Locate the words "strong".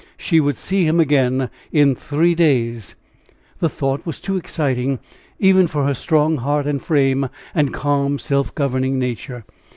5.93-6.37